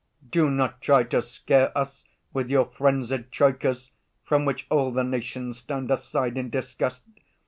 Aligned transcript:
Do 0.27 0.49
not 0.49 0.81
try 0.81 1.03
to 1.03 1.21
scare 1.21 1.77
us 1.77 2.05
with 2.33 2.49
your 2.49 2.65
frenzied 2.65 3.29
troikas 3.31 3.91
from 4.23 4.45
which 4.45 4.65
all 4.71 4.91
the 4.91 5.03
nations 5.03 5.59
stand 5.59 5.91
aside 5.91 6.39
in 6.39 6.49
disgust. 6.49 7.03